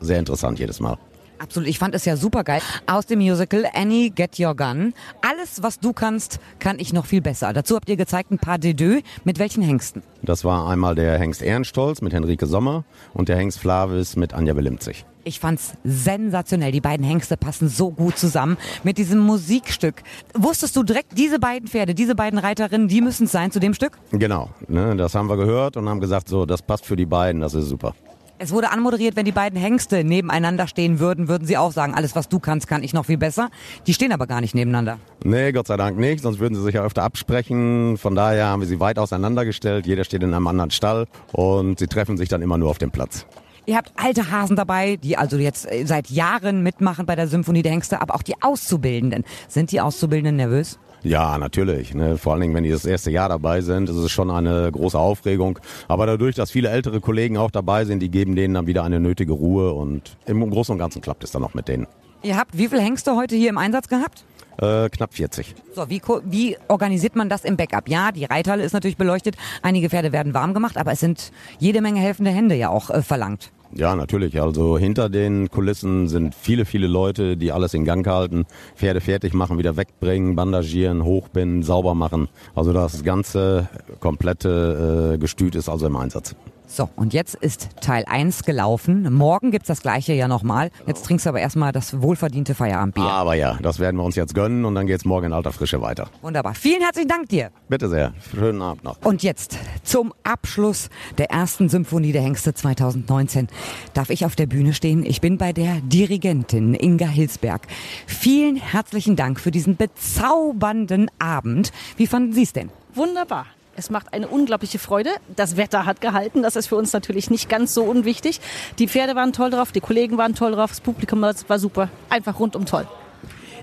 sehr 0.00 0.18
interessant 0.18 0.58
jedes 0.58 0.80
Mal. 0.80 0.98
Absolut, 1.40 1.70
ich 1.70 1.78
fand 1.78 1.94
es 1.94 2.04
ja 2.04 2.16
super 2.16 2.44
geil. 2.44 2.60
Aus 2.86 3.06
dem 3.06 3.20
Musical 3.20 3.64
Annie 3.72 4.10
Get 4.10 4.38
Your 4.38 4.54
Gun. 4.54 4.92
Alles, 5.22 5.62
was 5.62 5.80
du 5.80 5.94
kannst, 5.94 6.38
kann 6.58 6.78
ich 6.78 6.92
noch 6.92 7.06
viel 7.06 7.22
besser. 7.22 7.54
Dazu 7.54 7.76
habt 7.76 7.88
ihr 7.88 7.96
gezeigt 7.96 8.30
ein 8.30 8.38
paar 8.38 8.58
Dedeux. 8.58 9.02
Mit 9.24 9.38
welchen 9.38 9.62
Hengsten? 9.62 10.02
Das 10.20 10.44
war 10.44 10.68
einmal 10.68 10.94
der 10.94 11.18
Hengst 11.18 11.40
Ehrenstolz 11.40 12.02
mit 12.02 12.12
Henrike 12.12 12.44
Sommer 12.44 12.84
und 13.14 13.30
der 13.30 13.38
Hengst 13.38 13.58
Flavis 13.58 14.16
mit 14.16 14.34
Anja 14.34 14.52
Belimzig. 14.52 15.06
Ich 15.24 15.40
fand's 15.40 15.72
sensationell. 15.82 16.72
Die 16.72 16.82
beiden 16.82 17.06
Hengste 17.06 17.38
passen 17.38 17.70
so 17.70 17.90
gut 17.90 18.18
zusammen 18.18 18.58
mit 18.84 18.98
diesem 18.98 19.20
Musikstück. 19.20 20.02
Wusstest 20.34 20.76
du 20.76 20.82
direkt, 20.82 21.16
diese 21.16 21.38
beiden 21.38 21.68
Pferde, 21.68 21.94
diese 21.94 22.14
beiden 22.14 22.38
Reiterinnen, 22.38 22.88
die 22.88 23.00
müssen 23.00 23.24
es 23.24 23.32
sein 23.32 23.50
zu 23.50 23.60
dem 23.60 23.72
Stück? 23.72 23.98
Genau, 24.12 24.50
ne, 24.68 24.94
das 24.96 25.14
haben 25.14 25.30
wir 25.30 25.38
gehört 25.38 25.78
und 25.78 25.88
haben 25.88 26.00
gesagt, 26.00 26.28
so, 26.28 26.44
das 26.44 26.60
passt 26.60 26.84
für 26.84 26.96
die 26.96 27.06
beiden, 27.06 27.40
das 27.40 27.54
ist 27.54 27.68
super. 27.68 27.94
Es 28.42 28.52
wurde 28.52 28.72
anmoderiert, 28.72 29.16
wenn 29.16 29.26
die 29.26 29.32
beiden 29.32 29.60
Hengste 29.60 30.02
nebeneinander 30.02 30.66
stehen 30.66 30.98
würden, 30.98 31.28
würden 31.28 31.46
sie 31.46 31.58
auch 31.58 31.72
sagen, 31.72 31.92
alles 31.92 32.16
was 32.16 32.30
du 32.30 32.38
kannst, 32.38 32.66
kann 32.68 32.82
ich 32.82 32.94
noch 32.94 33.04
viel 33.04 33.18
besser. 33.18 33.50
Die 33.86 33.92
stehen 33.92 34.12
aber 34.12 34.26
gar 34.26 34.40
nicht 34.40 34.54
nebeneinander. 34.54 34.98
Nee, 35.22 35.52
Gott 35.52 35.66
sei 35.66 35.76
Dank 35.76 35.98
nicht, 35.98 36.22
sonst 36.22 36.38
würden 36.38 36.54
sie 36.54 36.62
sich 36.62 36.74
ja 36.74 36.82
öfter 36.82 37.02
absprechen. 37.02 37.98
Von 37.98 38.14
daher 38.14 38.46
haben 38.46 38.60
wir 38.60 38.66
sie 38.66 38.80
weit 38.80 38.98
auseinandergestellt. 38.98 39.86
Jeder 39.86 40.04
steht 40.04 40.22
in 40.22 40.32
einem 40.32 40.46
anderen 40.46 40.70
Stall 40.70 41.06
und 41.32 41.78
sie 41.80 41.86
treffen 41.86 42.16
sich 42.16 42.30
dann 42.30 42.40
immer 42.40 42.56
nur 42.56 42.70
auf 42.70 42.78
dem 42.78 42.90
Platz. 42.90 43.26
Ihr 43.66 43.76
habt 43.76 43.92
alte 43.96 44.30
Hasen 44.30 44.56
dabei, 44.56 44.96
die 44.96 45.18
also 45.18 45.36
jetzt 45.36 45.68
seit 45.84 46.08
Jahren 46.08 46.62
mitmachen 46.62 47.04
bei 47.04 47.16
der 47.16 47.28
Symphonie 47.28 47.60
der 47.60 47.72
Hengste, 47.72 48.00
aber 48.00 48.14
auch 48.14 48.22
die 48.22 48.40
Auszubildenden. 48.40 49.24
Sind 49.48 49.70
die 49.70 49.82
Auszubildenden 49.82 50.36
nervös? 50.36 50.78
Ja, 51.02 51.38
natürlich. 51.38 51.94
Ne? 51.94 52.18
Vor 52.18 52.32
allen 52.32 52.42
Dingen, 52.42 52.54
wenn 52.54 52.64
die 52.64 52.70
das 52.70 52.84
erste 52.84 53.10
Jahr 53.10 53.28
dabei 53.28 53.60
sind, 53.62 53.88
ist 53.88 53.96
es 53.96 54.10
schon 54.10 54.30
eine 54.30 54.70
große 54.70 54.98
Aufregung. 54.98 55.58
Aber 55.88 56.06
dadurch, 56.06 56.34
dass 56.34 56.50
viele 56.50 56.68
ältere 56.68 57.00
Kollegen 57.00 57.36
auch 57.36 57.50
dabei 57.50 57.84
sind, 57.84 58.00
die 58.00 58.10
geben 58.10 58.36
denen 58.36 58.54
dann 58.54 58.66
wieder 58.66 58.84
eine 58.84 59.00
nötige 59.00 59.32
Ruhe 59.32 59.72
und 59.72 60.16
im 60.26 60.48
Großen 60.50 60.72
und 60.72 60.78
Ganzen 60.78 61.00
klappt 61.00 61.24
es 61.24 61.30
dann 61.30 61.44
auch 61.44 61.54
mit 61.54 61.68
denen. 61.68 61.86
Ihr 62.22 62.36
habt 62.36 62.56
wie 62.56 62.68
viele 62.68 62.82
Hengste 62.82 63.16
heute 63.16 63.34
hier 63.34 63.48
im 63.48 63.58
Einsatz 63.58 63.88
gehabt? 63.88 64.24
Äh, 64.58 64.90
knapp 64.90 65.14
40. 65.14 65.54
So, 65.74 65.88
wie, 65.88 66.02
wie 66.24 66.56
organisiert 66.68 67.16
man 67.16 67.30
das 67.30 67.44
im 67.44 67.56
Backup? 67.56 67.88
Ja, 67.88 68.12
die 68.12 68.26
Reithalle 68.26 68.62
ist 68.62 68.74
natürlich 68.74 68.98
beleuchtet, 68.98 69.36
einige 69.62 69.88
Pferde 69.88 70.12
werden 70.12 70.34
warm 70.34 70.52
gemacht, 70.52 70.76
aber 70.76 70.92
es 70.92 71.00
sind 71.00 71.32
jede 71.58 71.80
Menge 71.80 72.00
helfende 72.00 72.30
Hände 72.30 72.56
ja 72.56 72.68
auch 72.68 72.90
äh, 72.90 73.00
verlangt. 73.00 73.52
Ja, 73.74 73.94
natürlich. 73.94 74.40
Also 74.40 74.78
hinter 74.78 75.08
den 75.08 75.48
Kulissen 75.48 76.08
sind 76.08 76.34
viele, 76.34 76.64
viele 76.64 76.88
Leute, 76.88 77.36
die 77.36 77.52
alles 77.52 77.72
in 77.74 77.84
Gang 77.84 78.06
halten, 78.06 78.46
Pferde 78.74 79.00
fertig 79.00 79.32
machen, 79.32 79.58
wieder 79.58 79.76
wegbringen, 79.76 80.34
bandagieren, 80.34 81.04
hochbinden, 81.04 81.62
sauber 81.62 81.94
machen. 81.94 82.28
Also 82.54 82.72
das 82.72 83.04
ganze 83.04 83.68
komplette 84.00 85.14
äh, 85.14 85.18
Gestüt 85.18 85.54
ist 85.54 85.68
also 85.68 85.86
im 85.86 85.96
Einsatz. 85.96 86.34
So, 86.72 86.88
und 86.94 87.12
jetzt 87.12 87.34
ist 87.34 87.68
Teil 87.80 88.04
1 88.06 88.44
gelaufen. 88.44 89.12
Morgen 89.12 89.50
gibt's 89.50 89.66
das 89.66 89.82
gleiche 89.82 90.12
ja 90.12 90.28
nochmal. 90.28 90.70
Jetzt 90.86 91.04
trinkst 91.04 91.26
du 91.26 91.30
aber 91.30 91.40
erstmal 91.40 91.72
das 91.72 92.00
wohlverdiente 92.00 92.54
Feierabendbier. 92.54 93.02
Aber 93.02 93.34
ja, 93.34 93.58
das 93.60 93.80
werden 93.80 93.96
wir 93.96 94.04
uns 94.04 94.14
jetzt 94.14 94.36
gönnen 94.36 94.64
und 94.64 94.76
dann 94.76 94.86
geht's 94.86 95.04
morgen 95.04 95.26
in 95.26 95.32
alter 95.32 95.50
Frische 95.50 95.82
weiter. 95.82 96.08
Wunderbar. 96.22 96.54
Vielen 96.54 96.80
herzlichen 96.80 97.08
Dank 97.08 97.28
dir. 97.28 97.50
Bitte 97.68 97.88
sehr. 97.88 98.14
Schönen 98.32 98.62
Abend 98.62 98.84
noch. 98.84 99.04
Und 99.04 99.24
jetzt 99.24 99.58
zum 99.82 100.14
Abschluss 100.22 100.90
der 101.18 101.32
ersten 101.32 101.68
Symphonie 101.68 102.12
der 102.12 102.22
Hengste 102.22 102.54
2019 102.54 103.48
darf 103.92 104.10
ich 104.10 104.24
auf 104.24 104.36
der 104.36 104.46
Bühne 104.46 104.72
stehen. 104.72 105.04
Ich 105.04 105.20
bin 105.20 105.38
bei 105.38 105.52
der 105.52 105.80
Dirigentin 105.80 106.74
Inga 106.74 107.08
Hilsberg. 107.08 107.62
Vielen 108.06 108.54
herzlichen 108.54 109.16
Dank 109.16 109.40
für 109.40 109.50
diesen 109.50 109.76
bezaubernden 109.76 111.10
Abend. 111.18 111.72
Wie 111.96 112.06
fanden 112.06 112.32
Sie 112.32 112.44
es 112.44 112.52
denn? 112.52 112.70
Wunderbar. 112.94 113.46
Es 113.80 113.88
macht 113.88 114.12
eine 114.12 114.28
unglaubliche 114.28 114.78
Freude. 114.78 115.08
Das 115.36 115.56
Wetter 115.56 115.86
hat 115.86 116.02
gehalten. 116.02 116.42
Das 116.42 116.54
ist 116.54 116.66
für 116.66 116.76
uns 116.76 116.92
natürlich 116.92 117.30
nicht 117.30 117.48
ganz 117.48 117.72
so 117.72 117.82
unwichtig. 117.82 118.38
Die 118.78 118.86
Pferde 118.86 119.14
waren 119.14 119.32
toll 119.32 119.48
drauf, 119.48 119.72
die 119.72 119.80
Kollegen 119.80 120.18
waren 120.18 120.34
toll 120.34 120.52
drauf, 120.52 120.68
das 120.68 120.82
Publikum 120.82 121.22
war 121.22 121.58
super. 121.58 121.88
Einfach 122.10 122.38
rundum 122.38 122.66
toll. 122.66 122.86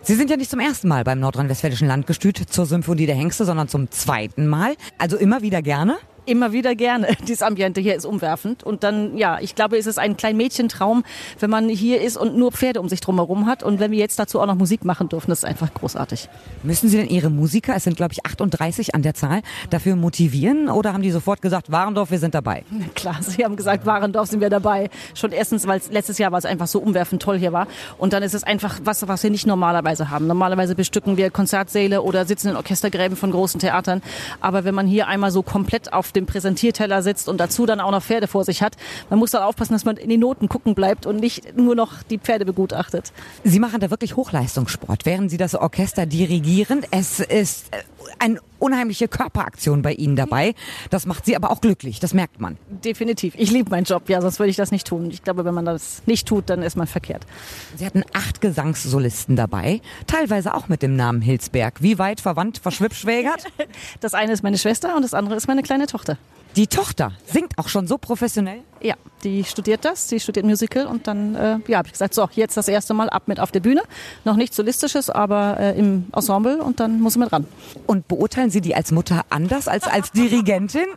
Sie 0.02 0.16
sind 0.16 0.32
ja 0.32 0.38
nicht 0.38 0.50
zum 0.50 0.60
ersten 0.60 0.88
Mal 0.88 1.04
beim 1.04 1.20
Nordrhein-Westfälischen 1.20 1.88
Landgestüt 1.88 2.38
zur 2.50 2.66
Symphonie 2.66 3.06
der 3.06 3.14
Hengste, 3.14 3.46
sondern 3.46 3.68
zum 3.68 3.92
zweiten 3.92 4.48
Mal. 4.48 4.76
Also 4.98 5.18
immer 5.18 5.44
wieder 5.44 5.62
gerne. 5.62 5.98
Immer 6.27 6.51
wieder 6.51 6.75
gerne. 6.75 7.07
Dieses 7.27 7.41
Ambiente 7.41 7.79
hier 7.79 7.96
ist 7.96 8.05
umwerfend. 8.05 8.63
Und 8.63 8.84
dann, 8.84 9.17
ja, 9.17 9.39
ich 9.39 9.55
glaube, 9.55 9.77
es 9.77 9.88
ist 9.88 9.98
ein 9.98 10.17
klein 10.17 10.36
Mädchentraum, 10.36 11.05
wenn 11.39 11.50
man 11.50 11.69
hier 11.69 12.01
ist 12.01 12.17
und 12.17 12.36
nur 12.36 12.51
Pferde 12.51 12.81
um 12.81 12.89
sich 12.89 13.00
drumherum 13.00 13.46
hat. 13.46 13.63
Und 13.63 13.79
wenn 13.79 13.91
wir 13.91 13.98
jetzt 13.98 14.19
dazu 14.19 14.41
auch 14.41 14.46
noch 14.46 14.55
Musik 14.55 14.84
machen 14.84 15.07
dürfen, 15.07 15.29
das 15.29 15.39
ist 15.39 15.46
einfach 15.46 15.74
großartig. 15.74 16.27
Müssen 16.63 16.89
Sie 16.89 16.98
denn 16.98 17.07
Ihre 17.07 17.29
Musiker, 17.29 17.75
es 17.77 17.86
sind 17.86 17.96
glaube 17.96 18.12
ich 18.12 18.25
38 18.25 18.93
an 18.93 19.03
der 19.03 19.13
Zahl, 19.13 19.41
dafür 19.69 19.96
motivieren 19.96 20.69
oder 20.69 20.91
haben 20.91 21.01
die 21.01 21.12
sofort 21.12 21.41
gesagt, 21.41 21.72
Warendorf, 21.72 22.12
wir 22.12 22.19
sind 22.19 22.36
dabei? 22.36 22.65
Klar, 22.96 23.19
Sie 23.22 23.46
haben 23.46 23.55
gesagt, 23.55 23.86
Warendorf 23.86 24.27
sind 24.27 24.41
wir 24.41 24.50
dabei. 24.50 24.89
Schon 25.13 25.31
erstens, 25.31 25.65
weil 25.65 25.79
es 25.79 25.89
letztes 25.89 26.17
Jahr 26.17 26.34
war 26.34 26.39
es 26.39 26.46
einfach 26.46 26.67
so 26.67 26.79
umwerfend 26.79 27.22
toll 27.22 27.39
hier 27.39 27.53
war. 27.53 27.67
Und 27.98 28.12
dann 28.12 28.22
ist 28.22 28.34
es 28.34 28.43
einfach 28.43 28.81
was, 28.84 29.07
was 29.07 29.24
wir 29.24 29.29
nicht 29.29 29.48
normalerweise 29.48 30.10
haben. 30.10 30.27
Normalerweise 30.27 30.75
bestücken 30.75 31.15
wir 31.15 31.31
Konzertsäle 31.31 32.01
oder 32.01 32.25
sitzen 32.25 32.50
in 32.50 32.57
Orchestergräben 32.57 33.15
von 33.15 33.31
großen 33.31 33.62
Theatern. 33.62 34.01
Aber 34.41 34.65
wenn 34.65 34.75
man 34.75 34.88
hier 34.88 35.07
einmal 35.07 35.31
so 35.31 35.41
komplett 35.41 35.93
auf 35.93 36.12
dem 36.18 36.26
Präsentierteller 36.26 37.02
sitzt 37.04 37.30
und 37.30 37.38
dazu 37.38 37.66
dann 37.66 37.80
auch 37.80 37.92
noch 37.92 38.04
Pferde 38.04 38.28
vor 38.28 38.44
sich 38.44 38.62
hat, 38.62 38.76
man 39.10 39.20
muss 39.20 39.32
dann 39.32 39.44
aufpassen, 39.44 39.74
dass 39.74 39.86
man 39.86 39.98
in 39.98 40.10
die 40.10 40.18
Noten 40.18 40.50
gucken 40.50 40.76
bleibt 40.76 41.06
und 41.06 41.20
nicht 41.20 41.58
nur 41.58 41.76
noch 41.76 42.04
die 42.04 42.18
Pferde 42.18 42.46
begutachtet. 42.46 43.12
Sie 43.44 43.60
machen 43.60 43.80
da 43.80 43.90
wirklich 43.90 44.16
Hochleistungssport, 44.16 45.06
während 45.06 45.32
Sie 45.32 45.38
das 45.38 45.56
Orchester 45.56 46.06
dirigieren. 46.06 46.86
Es 46.92 47.20
ist 47.20 47.74
äh, 47.74 47.84
eine 48.20 48.40
unheimliche 48.60 49.08
Körperaktion 49.08 49.82
bei 49.82 49.94
Ihnen 49.94 50.16
dabei. 50.16 50.56
Das 50.90 51.06
macht 51.06 51.26
Sie 51.26 51.36
aber 51.36 51.52
auch 51.52 51.62
glücklich, 51.62 52.00
das 52.00 52.14
merkt 52.14 52.40
man. 52.40 52.58
Definitiv. 52.70 53.34
Ich 53.38 53.52
liebe 53.52 53.70
meinen 53.70 53.84
Job, 53.84 54.10
ja, 54.10 54.22
sonst 54.22 54.40
würde 54.40 54.50
ich 54.50 54.56
das 54.56 54.72
nicht 54.72 54.88
tun. 54.88 55.10
Ich 55.12 55.24
glaube, 55.24 55.46
wenn 55.46 55.54
man 55.54 55.66
das 55.66 56.02
nicht 56.06 56.28
tut, 56.28 56.50
dann 56.50 56.62
ist 56.64 56.76
man 56.76 56.88
verkehrt. 56.88 57.26
Sie 57.76 57.86
hatten 57.86 58.04
acht 58.14 58.42
Gesangssolisten 58.42 59.36
dabei, 59.36 59.82
teilweise 60.08 60.54
auch 60.54 60.68
mit 60.68 60.82
dem 60.82 60.96
Namen 60.96 61.22
Hilsberg. 61.22 61.82
Wie 61.82 62.00
weit 62.00 62.22
verwandt, 62.22 62.58
verschwippschwägert? 62.60 63.46
Das 64.00 64.14
eine 64.14 64.32
ist 64.32 64.44
meine 64.44 64.58
Schwester 64.58 64.96
und 64.96 65.02
das 65.02 65.14
andere 65.14 65.36
ist 65.36 65.48
meine 65.48 65.64
kleine 65.64 65.88
Tochter. 65.88 66.18
Die 66.58 66.66
Tochter 66.66 67.12
singt 67.28 67.56
auch 67.60 67.68
schon 67.68 67.86
so 67.86 68.00
professionell? 68.00 68.62
Ja, 68.82 68.96
die 69.24 69.44
studiert 69.44 69.86
das, 69.86 70.10
sie 70.10 70.20
studiert 70.20 70.44
Musical 70.44 70.88
und 70.88 71.06
dann 71.06 71.36
äh, 71.36 71.60
ja, 71.68 71.78
habe 71.78 71.88
ich 71.88 71.92
gesagt, 71.92 72.16
so, 72.16 72.28
jetzt 72.34 72.58
das 72.58 72.68
erste 72.68 72.96
Mal 72.96 73.12
ab 73.12 73.28
mit 73.28 73.40
auf 73.40 73.52
der 73.52 73.60
Bühne. 73.60 73.84
Noch 74.26 74.36
nichts 74.36 74.56
Solistisches, 74.56 75.12
aber 75.12 75.60
äh, 75.60 75.78
im 75.78 76.08
Ensemble 76.16 76.64
und 76.64 76.80
dann 76.80 77.00
muss 77.00 77.14
sie 77.14 77.20
mit 77.20 77.32
ran. 77.32 77.46
Und 77.86 78.08
beurteilen 78.08 78.50
Sie 78.50 78.62
die 78.62 78.74
als 78.74 78.92
Mutter 78.92 79.24
anders 79.30 79.68
als 79.68 79.84
als 79.84 80.12
Dirigentin? 80.12 80.88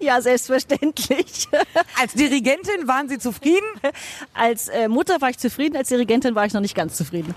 Ja, 0.00 0.22
selbstverständlich. 0.22 1.48
Als 2.00 2.14
Dirigentin 2.14 2.88
waren 2.88 3.10
Sie 3.10 3.18
zufrieden? 3.18 3.66
Als 4.32 4.68
äh, 4.68 4.88
Mutter 4.88 5.20
war 5.20 5.28
ich 5.28 5.38
zufrieden, 5.38 5.76
als 5.76 5.88
Dirigentin 5.88 6.34
war 6.34 6.46
ich 6.46 6.54
noch 6.54 6.62
nicht 6.62 6.74
ganz 6.74 6.96
zufrieden. 6.96 7.34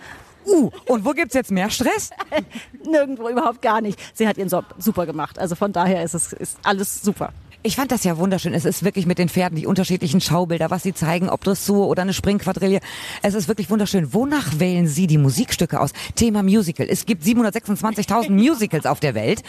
Uh, 0.47 0.71
und 0.87 1.05
wo 1.05 1.11
gibt's 1.11 1.33
jetzt 1.33 1.51
mehr 1.51 1.69
Stress? 1.69 2.09
Nirgendwo 2.85 3.29
überhaupt 3.29 3.61
gar 3.61 3.81
nicht. 3.81 3.99
Sie 4.13 4.27
hat 4.27 4.37
ihren 4.37 4.49
Job 4.49 4.65
super 4.77 5.05
gemacht. 5.05 5.37
Also 5.39 5.55
von 5.55 5.73
daher 5.73 6.03
ist 6.03 6.13
es 6.13 6.33
ist 6.33 6.57
alles 6.63 7.01
super. 7.01 7.33
Ich 7.63 7.75
fand 7.75 7.91
das 7.91 8.03
ja 8.03 8.17
wunderschön. 8.17 8.53
Es 8.53 8.65
ist 8.65 8.83
wirklich 8.83 9.07
mit 9.07 9.17
den 9.17 9.29
Pferden, 9.29 9.55
die 9.57 9.65
unterschiedlichen 9.65 10.21
Schaubilder, 10.21 10.69
was 10.69 10.83
sie 10.83 10.93
zeigen, 10.93 11.27
ob 11.27 11.43
Dressur 11.43 11.87
oder 11.87 12.03
eine 12.03 12.13
Springquadrille. 12.13 12.79
Es 13.23 13.33
ist 13.33 13.47
wirklich 13.47 13.71
wunderschön. 13.71 14.13
Wonach 14.13 14.59
wählen 14.59 14.87
Sie 14.87 15.07
die 15.07 15.17
Musikstücke 15.17 15.79
aus? 15.79 15.91
Thema 16.15 16.43
Musical. 16.43 16.87
Es 16.87 17.07
gibt 17.07 17.23
726.000 17.23 18.29
Musicals 18.29 18.85
auf 18.85 18.99
der 18.99 19.15
Welt. 19.15 19.41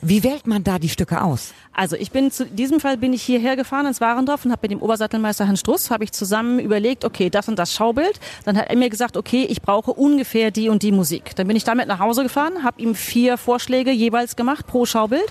Wie 0.00 0.24
wählt 0.24 0.46
man 0.46 0.64
da 0.64 0.78
die 0.78 0.88
Stücke 0.88 1.22
aus? 1.22 1.52
Also 1.72 1.96
ich 1.96 2.10
bin 2.10 2.30
zu 2.30 2.46
diesem 2.46 2.80
Fall 2.80 2.96
bin 2.96 3.12
ich 3.12 3.22
hierher 3.22 3.54
gefahren 3.56 3.86
ins 3.86 4.00
Warendorf 4.00 4.44
und 4.44 4.50
habe 4.50 4.60
mit 4.62 4.72
dem 4.72 4.82
Obersattelmeister 4.82 5.46
Hans 5.46 5.60
Struss 5.60 5.90
habe 5.90 6.02
ich 6.02 6.12
zusammen 6.12 6.58
überlegt, 6.58 7.04
okay, 7.04 7.30
das 7.30 7.48
und 7.48 7.58
das 7.58 7.72
Schaubild. 7.72 8.18
Dann 8.44 8.56
hat 8.56 8.68
er 8.68 8.76
mir 8.76 8.90
gesagt, 8.90 9.16
okay, 9.16 9.46
ich 9.48 9.62
brauche 9.62 9.92
ungefähr 9.92 10.50
die 10.50 10.68
und 10.70 10.82
die 10.82 10.92
Musik. 10.92 11.36
Dann 11.36 11.46
bin 11.46 11.56
ich 11.56 11.64
damit 11.64 11.86
nach 11.86 12.00
Hause 12.00 12.22
gefahren, 12.22 12.64
habe 12.64 12.82
ihm 12.82 12.94
vier 12.94 13.36
Vorschläge 13.36 13.92
jeweils 13.92 14.34
gemacht 14.34 14.66
pro 14.66 14.86
Schaubild 14.86 15.26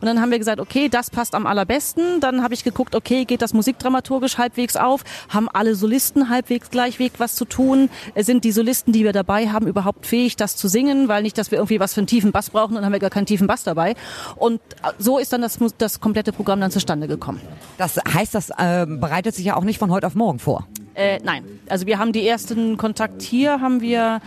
und 0.00 0.06
dann 0.06 0.20
haben 0.20 0.30
wir 0.30 0.38
gesagt, 0.38 0.60
okay, 0.60 0.88
das 0.88 1.10
passt 1.10 1.34
am 1.34 1.46
allerbesten. 1.46 1.73
Dann 2.20 2.42
habe 2.42 2.54
ich 2.54 2.64
geguckt, 2.64 2.94
okay, 2.94 3.24
geht 3.24 3.42
das 3.42 3.52
musikdramaturgisch 3.52 4.38
halbwegs 4.38 4.76
auf? 4.76 5.02
Haben 5.28 5.48
alle 5.52 5.74
Solisten 5.74 6.28
halbwegs 6.28 6.70
gleichweg 6.70 7.12
was 7.18 7.34
zu 7.34 7.44
tun? 7.44 7.90
Sind 8.16 8.44
die 8.44 8.52
Solisten, 8.52 8.92
die 8.92 9.04
wir 9.04 9.12
dabei 9.12 9.48
haben, 9.48 9.66
überhaupt 9.66 10.06
fähig, 10.06 10.36
das 10.36 10.56
zu 10.56 10.68
singen? 10.68 11.08
Weil 11.08 11.22
nicht, 11.22 11.38
dass 11.38 11.50
wir 11.50 11.58
irgendwie 11.58 11.80
was 11.80 11.94
für 11.94 12.00
einen 12.00 12.06
tiefen 12.06 12.32
Bass 12.32 12.50
brauchen 12.50 12.76
und 12.76 12.84
haben 12.84 12.92
wir 12.92 13.00
gar 13.00 13.10
keinen 13.10 13.26
tiefen 13.26 13.46
Bass 13.46 13.64
dabei. 13.64 13.94
Und 14.36 14.60
so 14.98 15.18
ist 15.18 15.32
dann 15.32 15.42
das, 15.42 15.58
das 15.78 16.00
komplette 16.00 16.32
Programm 16.32 16.60
dann 16.60 16.70
zustande 16.70 17.08
gekommen. 17.08 17.40
Das 17.78 17.96
heißt, 17.96 18.34
das 18.34 18.50
äh, 18.50 18.86
bereitet 18.86 19.34
sich 19.34 19.44
ja 19.44 19.56
auch 19.56 19.64
nicht 19.64 19.78
von 19.78 19.90
heute 19.90 20.06
auf 20.06 20.14
morgen 20.14 20.38
vor. 20.38 20.66
Äh, 20.94 21.18
nein, 21.24 21.44
also 21.68 21.86
wir 21.86 21.98
haben 21.98 22.12
die 22.12 22.26
ersten 22.26 22.76
Kontakt 22.76 23.22
hier, 23.22 23.60
haben 23.60 23.80
wir, 23.80 24.20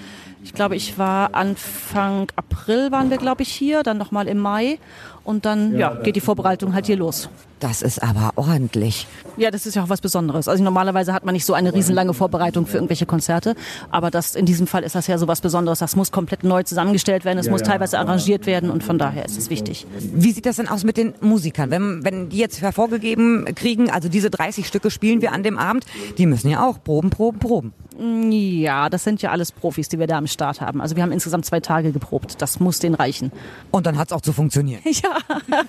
ich 0.44 0.54
glaube, 0.54 0.76
ich 0.76 0.98
war 0.98 1.34
Anfang 1.34 2.28
April 2.36 2.92
waren 2.92 3.10
wir, 3.10 3.18
glaube 3.18 3.44
ich, 3.44 3.50
hier, 3.50 3.84
dann 3.84 3.98
nochmal 3.98 4.28
im 4.28 4.40
Mai 4.40 4.80
und 5.28 5.46
dann 5.46 5.78
ja, 5.78 5.94
geht 5.94 6.16
die 6.16 6.22
Vorbereitung 6.22 6.74
halt 6.74 6.86
hier 6.86 6.96
los. 6.96 7.30
Das 7.60 7.82
ist 7.82 8.04
aber 8.04 8.32
ordentlich. 8.36 9.08
Ja, 9.36 9.50
das 9.50 9.66
ist 9.66 9.76
ja 9.76 9.84
auch 9.84 9.90
was 9.90 10.02
Besonderes. 10.02 10.48
Also 10.48 10.64
normalerweise 10.64 11.14
hat 11.14 11.26
man 11.26 11.34
nicht 11.34 11.46
so 11.46 11.54
eine 11.54 11.74
riesenlange 11.74 12.14
Vorbereitung 12.14 12.68
für 12.68 12.78
irgendwelche 12.78 13.06
Konzerte, 13.06 13.56
aber 13.90 14.12
das 14.12 14.36
in 14.36 14.46
diesem 14.46 14.68
Fall 14.68 14.84
ist 14.84 14.94
das 14.96 15.08
ja 15.08 15.18
so 15.18 15.28
was 15.28 15.42
Besonderes. 15.42 15.80
Das 15.80 15.96
muss 15.96 16.12
komplett 16.12 16.44
neu 16.44 16.64
zusammengestellt 16.64 17.26
werden, 17.26 17.40
es 17.40 17.50
muss 17.50 17.64
teilweise 17.64 17.98
arrangiert 18.00 18.46
werden 18.46 18.70
und 18.70 18.84
von 18.84 18.98
daher 19.00 19.26
ist 19.26 19.38
es 19.38 19.50
wichtig. 19.50 19.88
Wie 20.00 20.32
sieht 20.32 20.46
das 20.46 20.58
denn 20.58 20.68
aus 20.68 20.84
mit 20.84 20.98
den 20.98 21.14
Musikern? 21.22 21.72
Wenn, 21.72 22.04
wenn 22.04 22.30
die 22.30 22.38
jetzt 22.38 22.62
hervorgegeben 22.62 23.46
kriegen, 23.56 23.90
also 23.90 24.08
diese 24.08 24.30
30 24.30 24.68
Stücke 24.68 24.92
spielen 24.92 25.22
wir 25.22 25.32
an 25.32 25.42
dem 25.44 25.58
Abend, 25.58 25.86
die 26.18 26.28
müssen 26.28 26.50
ja 26.50 26.68
auch 26.68 26.84
proben, 26.84 27.10
proben, 27.10 27.40
proben. 27.40 27.74
Ja, 28.00 28.90
das 28.90 29.04
sind 29.04 29.24
ja 29.24 29.32
alles 29.32 29.52
Profis, 29.52 29.90
die 29.90 29.98
wir 29.98 30.06
da 30.06 30.20
am 30.20 30.28
Start 30.28 30.62
haben. 30.62 30.82
Also 30.82 30.96
wir 30.96 31.02
haben 31.02 31.12
insgesamt 31.12 31.46
zwei 31.46 31.60
Tage 31.60 31.92
geprobt. 31.92 32.40
Das 32.42 32.60
muss 32.60 32.78
denen 32.78 32.94
reichen. 32.94 33.32
Und 33.72 33.88
dann 33.88 33.98
hat's 33.98 34.14
auch 34.14 34.22
zu 34.22 34.34
funktionieren. 34.34 34.82
Ja, 34.98 35.18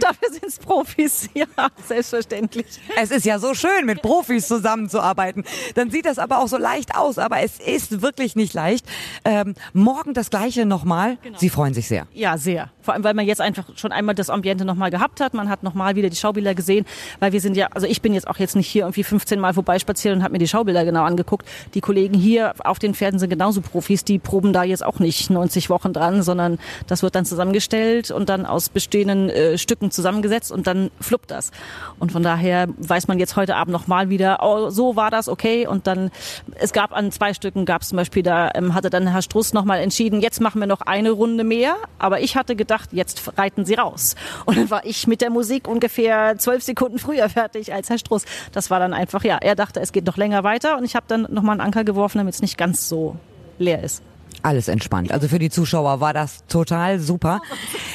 dafür 0.00 0.30
sind's 0.30 0.58
Profis. 0.58 1.28
Ja, 1.40 1.68
selbstverständlich. 1.86 2.66
Es 3.00 3.10
ist 3.10 3.24
ja 3.24 3.38
so 3.38 3.54
schön, 3.54 3.86
mit 3.86 4.02
Profis 4.02 4.48
zusammenzuarbeiten. 4.48 5.44
Dann 5.74 5.90
sieht 5.90 6.06
das 6.06 6.18
aber 6.18 6.38
auch 6.38 6.48
so 6.48 6.58
leicht 6.58 6.96
aus, 6.96 7.18
aber 7.18 7.40
es 7.40 7.58
ist 7.58 8.02
wirklich 8.02 8.36
nicht 8.36 8.52
leicht. 8.52 8.84
Ähm, 9.24 9.54
morgen 9.72 10.12
das 10.12 10.30
Gleiche 10.30 10.66
nochmal. 10.66 11.18
Sie 11.36 11.48
freuen 11.48 11.72
sich 11.72 11.88
sehr. 11.88 12.06
Ja, 12.12 12.36
sehr. 12.36 12.70
Vor 12.82 12.94
allem, 12.94 13.04
weil 13.04 13.14
man 13.14 13.26
jetzt 13.26 13.40
einfach 13.40 13.64
schon 13.76 13.92
einmal 13.92 14.14
das 14.14 14.30
Ambiente 14.30 14.64
nochmal 14.64 14.90
gehabt 14.90 15.20
hat. 15.20 15.34
Man 15.34 15.48
hat 15.48 15.62
nochmal 15.62 15.96
wieder 15.96 16.10
die 16.10 16.16
Schaubilder 16.16 16.54
gesehen, 16.54 16.84
weil 17.20 17.32
wir 17.32 17.40
sind 17.40 17.56
ja, 17.56 17.68
also 17.68 17.86
ich 17.86 18.02
bin 18.02 18.14
jetzt 18.14 18.26
auch 18.26 18.38
jetzt 18.38 18.56
nicht 18.56 18.68
hier 18.68 18.82
irgendwie 18.82 19.04
15 19.04 19.38
Mal 19.38 19.54
vorbeispaziert 19.54 20.14
und 20.16 20.22
habe 20.22 20.32
mir 20.32 20.38
die 20.38 20.48
Schaubilder 20.48 20.84
genau 20.84 21.04
angeguckt. 21.04 21.46
Die 21.74 21.80
Kollegen 21.80 22.14
hier 22.14 22.54
auf 22.64 22.78
den 22.78 22.94
Pferden 22.94 23.18
sind 23.20 23.30
genauso 23.30 23.60
Profis, 23.60 24.04
die 24.04 24.18
proben 24.18 24.52
da 24.52 24.64
jetzt 24.64 24.84
auch 24.84 24.98
nicht 24.98 25.30
90 25.30 25.70
Wochen 25.70 25.92
dran, 25.92 26.22
sondern 26.22 26.58
das 26.86 27.02
wird 27.02 27.14
dann 27.14 27.24
zusammengestellt 27.24 28.10
und 28.10 28.28
dann 28.28 28.46
aus 28.46 28.68
bestehenden 28.68 29.30
äh, 29.30 29.58
Stücken 29.58 29.90
zusammengesetzt 29.90 30.50
und 30.50 30.66
dann 30.66 30.90
fluppt 31.20 31.30
das. 31.30 31.50
Und 31.98 32.12
von 32.12 32.22
daher 32.22 32.68
weiß 32.78 33.08
man 33.08 33.18
jetzt 33.18 33.36
heute 33.36 33.56
Abend 33.56 33.72
nochmal 33.72 34.08
wieder, 34.08 34.38
oh, 34.42 34.70
so 34.70 34.96
war 34.96 35.10
das, 35.10 35.28
okay. 35.28 35.66
Und 35.66 35.86
dann, 35.86 36.10
es 36.56 36.72
gab 36.72 36.92
an 36.92 37.12
zwei 37.12 37.34
Stücken, 37.34 37.64
gab 37.64 37.82
es 37.82 37.88
zum 37.88 37.96
Beispiel, 37.96 38.22
da 38.22 38.50
ähm, 38.54 38.74
hatte 38.74 38.90
dann 38.90 39.06
Herr 39.06 39.22
Struss 39.22 39.52
nochmal 39.52 39.80
entschieden, 39.80 40.20
jetzt 40.20 40.40
machen 40.40 40.60
wir 40.60 40.66
noch 40.66 40.80
eine 40.80 41.10
Runde 41.10 41.44
mehr. 41.44 41.76
Aber 41.98 42.20
ich 42.20 42.36
hatte 42.36 42.56
gedacht, 42.56 42.90
jetzt 42.92 43.38
reiten 43.38 43.64
sie 43.64 43.74
raus. 43.74 44.16
Und 44.46 44.56
dann 44.56 44.70
war 44.70 44.84
ich 44.84 45.06
mit 45.06 45.20
der 45.20 45.30
Musik 45.30 45.68
ungefähr 45.68 46.38
zwölf 46.38 46.62
Sekunden 46.62 46.98
früher 46.98 47.28
fertig 47.28 47.72
als 47.72 47.90
Herr 47.90 47.98
Struss. 47.98 48.24
Das 48.52 48.70
war 48.70 48.80
dann 48.80 48.94
einfach, 48.94 49.24
ja, 49.24 49.38
er 49.40 49.54
dachte, 49.54 49.80
es 49.80 49.92
geht 49.92 50.06
noch 50.06 50.16
länger 50.16 50.44
weiter 50.44 50.78
und 50.78 50.84
ich 50.84 50.96
habe 50.96 51.06
dann 51.08 51.26
nochmal 51.30 51.54
einen 51.54 51.60
Anker 51.60 51.84
geworfen, 51.84 52.18
damit 52.18 52.34
es 52.34 52.42
nicht 52.42 52.56
ganz 52.56 52.88
so 52.88 53.16
leer 53.58 53.82
ist. 53.82 54.02
Alles 54.42 54.68
entspannt. 54.68 55.12
Also 55.12 55.28
für 55.28 55.38
die 55.38 55.50
Zuschauer 55.50 56.00
war 56.00 56.12
das 56.12 56.44
total 56.46 56.98
super. 56.98 57.40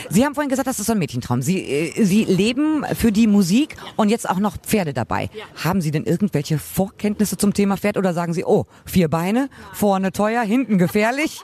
Sie 0.09 0.25
haben 0.25 0.35
vorhin 0.35 0.49
gesagt, 0.49 0.67
das 0.67 0.79
ist 0.79 0.87
so 0.87 0.93
ein 0.93 0.99
Mädchentraum. 0.99 1.41
Sie, 1.41 1.59
äh, 1.59 2.03
Sie 2.03 2.25
leben 2.25 2.85
für 2.95 3.11
die 3.11 3.27
Musik 3.27 3.75
und 3.95 4.09
jetzt 4.09 4.29
auch 4.29 4.39
noch 4.39 4.57
Pferde 4.57 4.93
dabei. 4.93 5.29
Haben 5.63 5.81
Sie 5.81 5.91
denn 5.91 6.03
irgendwelche 6.03 6.59
Vorkenntnisse 6.59 7.37
zum 7.37 7.53
Thema 7.53 7.77
Pferd 7.77 7.97
oder 7.97 8.13
sagen 8.13 8.33
Sie, 8.33 8.45
oh, 8.45 8.65
vier 8.85 9.09
Beine, 9.09 9.49
vorne 9.73 10.11
teuer, 10.11 10.41
hinten 10.43 10.77
gefährlich? 10.77 11.41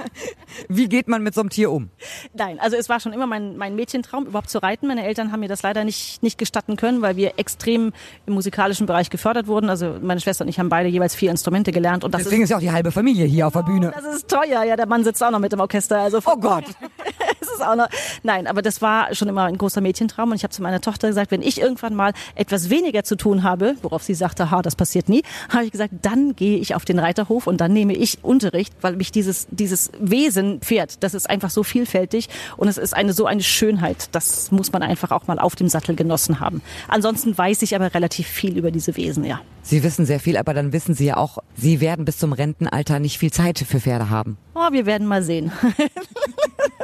Wie 0.68 0.88
geht 0.88 1.08
man 1.08 1.22
mit 1.22 1.34
so 1.34 1.40
einem 1.40 1.50
Tier 1.50 1.70
um? 1.70 1.90
Nein, 2.34 2.58
also 2.60 2.76
es 2.76 2.88
war 2.88 3.00
schon 3.00 3.12
immer 3.12 3.26
mein, 3.26 3.56
mein 3.56 3.74
Mädchentraum, 3.74 4.26
überhaupt 4.26 4.50
zu 4.50 4.62
reiten. 4.62 4.86
Meine 4.86 5.04
Eltern 5.04 5.32
haben 5.32 5.40
mir 5.40 5.48
das 5.48 5.62
leider 5.62 5.84
nicht, 5.84 6.22
nicht 6.22 6.38
gestatten 6.38 6.76
können, 6.76 7.02
weil 7.02 7.16
wir 7.16 7.38
extrem 7.38 7.92
im 8.26 8.34
musikalischen 8.34 8.86
Bereich 8.86 9.10
gefördert 9.10 9.46
wurden. 9.46 9.70
Also 9.70 9.96
meine 10.00 10.20
Schwester 10.20 10.44
und 10.44 10.48
ich 10.48 10.58
haben 10.58 10.68
beide 10.68 10.88
jeweils 10.88 11.14
vier 11.14 11.30
Instrumente 11.30 11.72
gelernt. 11.72 12.04
Und 12.04 12.12
das 12.14 12.24
Deswegen 12.24 12.42
ist 12.42 12.46
ist, 12.46 12.50
ja 12.50 12.56
auch 12.56 12.60
die 12.60 12.72
halbe 12.72 12.92
Familie 12.92 13.26
hier 13.26 13.46
auf 13.46 13.52
der 13.52 13.62
Bühne. 13.62 13.92
das 13.94 14.16
ist 14.16 14.25
teuer. 14.26 14.64
Ja, 14.64 14.76
der 14.76 14.86
Mann 14.86 15.04
sitzt 15.04 15.22
auch 15.22 15.30
noch 15.30 15.38
mit 15.38 15.52
im 15.52 15.60
Orchester. 15.60 15.98
Also 16.00 16.20
Oh 16.24 16.36
Gott. 16.36 16.64
ist 17.56 17.66
auch 17.66 17.76
noch, 17.76 17.88
nein, 18.22 18.46
aber 18.46 18.62
das 18.62 18.82
war 18.82 19.14
schon 19.14 19.28
immer 19.28 19.44
ein 19.44 19.58
großer 19.58 19.80
Mädchentraum. 19.80 20.30
Und 20.30 20.36
ich 20.36 20.42
habe 20.42 20.52
zu 20.52 20.62
meiner 20.62 20.80
Tochter 20.80 21.08
gesagt, 21.08 21.30
wenn 21.30 21.42
ich 21.42 21.60
irgendwann 21.60 21.94
mal 21.94 22.12
etwas 22.34 22.70
weniger 22.70 23.04
zu 23.04 23.16
tun 23.16 23.42
habe, 23.42 23.76
worauf 23.82 24.02
sie 24.02 24.14
sagte, 24.14 24.50
ha, 24.50 24.62
das 24.62 24.76
passiert 24.76 25.08
nie, 25.08 25.22
habe 25.48 25.64
ich 25.64 25.72
gesagt, 25.72 25.92
dann 26.02 26.36
gehe 26.36 26.58
ich 26.58 26.74
auf 26.74 26.84
den 26.84 26.98
Reiterhof 26.98 27.46
und 27.46 27.60
dann 27.60 27.72
nehme 27.72 27.94
ich 27.94 28.18
Unterricht, 28.22 28.74
weil 28.80 28.96
mich 28.96 29.12
dieses, 29.12 29.46
dieses 29.50 29.90
Wesen 29.98 30.60
Pferd, 30.60 31.02
das 31.02 31.14
ist 31.14 31.28
einfach 31.28 31.50
so 31.50 31.62
vielfältig 31.62 32.28
und 32.56 32.68
es 32.68 32.78
ist 32.78 32.94
eine 32.94 33.12
so 33.12 33.26
eine 33.26 33.42
Schönheit. 33.42 34.08
Das 34.12 34.50
muss 34.50 34.72
man 34.72 34.82
einfach 34.82 35.10
auch 35.10 35.26
mal 35.26 35.38
auf 35.38 35.56
dem 35.56 35.68
Sattel 35.68 35.94
genossen 35.94 36.40
haben. 36.40 36.62
Ansonsten 36.88 37.36
weiß 37.36 37.62
ich 37.62 37.74
aber 37.74 37.94
relativ 37.94 38.26
viel 38.26 38.56
über 38.56 38.70
diese 38.70 38.96
Wesen, 38.96 39.24
ja. 39.24 39.40
Sie 39.62 39.82
wissen 39.82 40.06
sehr 40.06 40.20
viel, 40.20 40.36
aber 40.36 40.54
dann 40.54 40.72
wissen 40.72 40.94
Sie 40.94 41.06
ja 41.06 41.16
auch, 41.16 41.38
Sie 41.56 41.80
werden 41.80 42.04
bis 42.04 42.18
zum 42.18 42.32
Rentenalter 42.32 43.00
nicht 43.00 43.18
viel 43.18 43.32
Zeit 43.32 43.58
für 43.58 43.80
Pferde 43.80 44.10
haben. 44.10 44.36
Oh, 44.54 44.68
wir 44.70 44.86
werden 44.86 45.08
mal 45.08 45.24
sehen. 45.24 45.50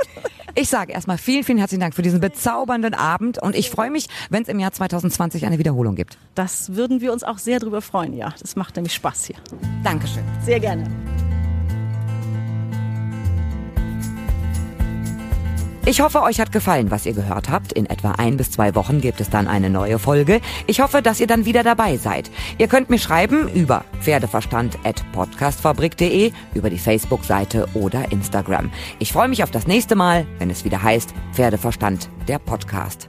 Ich 0.55 0.69
sage 0.69 0.93
erstmal 0.93 1.17
vielen, 1.17 1.45
vielen 1.45 1.59
herzlichen 1.59 1.81
Dank 1.81 1.95
für 1.95 2.03
diesen 2.03 2.21
bezaubernden 2.21 2.95
Abend 2.95 3.41
und 3.43 3.57
ich 3.57 3.71
freue 3.71 3.91
mich, 3.91 4.09
wenn 4.29 4.43
es 4.43 4.49
im 4.49 4.59
Jahr 4.59 4.73
2020 4.73 5.47
eine 5.47 5.59
Wiederholung 5.59 5.95
gibt. 5.95 6.19
Das 6.35 6.75
würden 6.75 7.01
wir 7.01 7.13
uns 7.13 7.25
auch 7.25 7.39
sehr 7.39 7.59
drüber 7.59 7.81
freuen, 7.81 8.15
ja. 8.15 8.35
Das 8.39 8.55
macht 8.55 8.77
nämlich 8.77 8.93
Spaß 8.95 9.25
hier. 9.25 9.37
Dankeschön. 9.83 10.25
Sehr 10.45 10.61
gerne. 10.61 10.85
Ich 15.85 16.01
hoffe, 16.01 16.23
euch 16.23 16.39
hat 16.39 16.53
gefallen, 16.53 16.93
was 16.93 17.07
ihr 17.07 17.13
gehört 17.13 17.51
habt. 17.51 17.73
In 17.73 17.87
etwa 17.87 18.13
ein 18.13 18.37
bis 18.37 18.53
zwei 18.53 18.77
Wochen 18.77 19.01
gibt 19.01 19.21
es 19.21 19.31
dann 19.31 19.49
eine 19.49 19.69
neue 19.69 19.99
Folge. 19.99 20.41
Ich 20.69 20.81
hoffe, 20.81 21.03
dass 21.03 21.19
ihr 21.19 21.27
dann 21.27 21.45
wieder 21.45 21.65
dabei 21.65 21.97
seid. 21.97 22.31
Ihr 22.59 22.69
könnt 22.69 22.89
mir 22.89 23.01
schreiben 23.01 23.49
über 23.53 23.85
pferdeverstand.podcastfabrik.de, 24.01 26.31
über 26.55 26.71
die 26.71 26.79
Facebook-Seite 26.79 27.67
oder 27.75 28.13
Instagram. 28.13 28.71
Ich 29.01 29.13
freue 29.13 29.27
mich 29.27 29.43
auf 29.43 29.51
das 29.51 29.67
nächste 29.67 29.97
Mal, 29.97 30.25
wenn 30.39 30.51
es 30.51 30.65
wieder 30.65 30.81
heißt 30.83 31.13
Pferdeverstand, 31.33 32.09
der 32.29 32.39
Podcast. 32.39 33.09